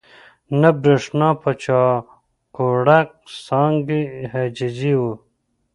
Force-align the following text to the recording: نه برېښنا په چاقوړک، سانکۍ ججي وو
نه 0.59 0.69
برېښنا 0.81 1.29
په 1.41 1.49
چاقوړک، 1.63 3.09
سانکۍ 3.45 4.03
ججي 4.57 4.93
وو 4.99 5.13